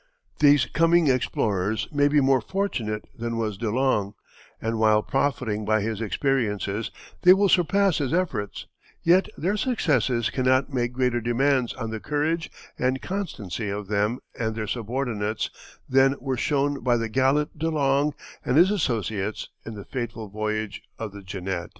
These 0.39 0.65
coming 0.65 1.09
explorers 1.09 1.87
may 1.91 2.07
be 2.07 2.21
more 2.21 2.41
fortunate 2.41 3.05
than 3.15 3.37
was 3.37 3.55
De 3.55 3.69
Long, 3.69 4.15
and 4.59 4.79
while 4.79 5.03
profiting 5.03 5.63
by 5.63 5.81
his 5.81 6.01
experiences 6.01 6.89
they 7.21 7.33
will 7.35 7.47
surpass 7.49 7.99
his 7.99 8.11
efforts, 8.11 8.65
yet 9.03 9.27
their 9.37 9.55
successes 9.55 10.31
cannot 10.31 10.73
make 10.73 10.91
greater 10.93 11.21
demands 11.21 11.75
on 11.75 11.91
the 11.91 11.99
courage 11.99 12.49
and 12.79 12.99
constancy 13.03 13.69
of 13.69 13.89
them 13.89 14.17
and 14.33 14.55
their 14.55 14.65
subordinates 14.65 15.51
than 15.87 16.15
were 16.19 16.35
shown 16.35 16.79
by 16.81 16.97
the 16.97 17.07
gallant 17.07 17.59
De 17.59 17.69
Long 17.69 18.15
and 18.43 18.57
his 18.57 18.71
associates 18.71 19.49
in 19.67 19.75
the 19.75 19.85
fateful 19.85 20.29
voyage 20.29 20.81
of 20.97 21.11
the 21.11 21.21
Jeannette. 21.21 21.69